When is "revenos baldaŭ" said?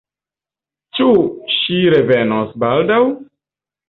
1.95-2.99